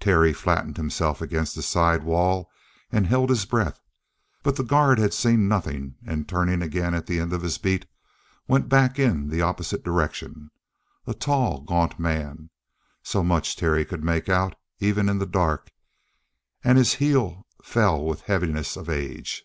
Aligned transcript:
Terry 0.00 0.32
flattened 0.32 0.76
himself 0.76 1.22
against 1.22 1.54
the 1.54 1.62
side 1.62 2.02
wall 2.02 2.50
and 2.90 3.06
held 3.06 3.30
his 3.30 3.44
breath. 3.44 3.80
But 4.42 4.56
the 4.56 4.64
guard 4.64 4.98
had 4.98 5.14
seen 5.14 5.46
nothing 5.46 5.94
and, 6.04 6.28
turning 6.28 6.62
again 6.62 6.94
at 6.94 7.06
the 7.06 7.20
end 7.20 7.32
of 7.32 7.42
his 7.42 7.58
beat, 7.58 7.86
went 8.48 8.68
back 8.68 8.98
in 8.98 9.28
the 9.28 9.40
opposite 9.42 9.84
direction, 9.84 10.50
a 11.06 11.14
tall, 11.14 11.60
gaunt 11.60 11.96
man 11.96 12.50
so 13.04 13.22
much 13.22 13.54
Terry 13.54 13.84
could 13.84 14.02
make 14.02 14.28
out 14.28 14.56
even 14.80 15.08
in 15.08 15.18
the 15.18 15.26
dark, 15.26 15.70
and 16.64 16.76
his 16.76 16.94
heel 16.94 17.46
fell 17.62 18.04
with 18.04 18.18
the 18.26 18.32
heaviness 18.32 18.76
of 18.76 18.88
age. 18.90 19.44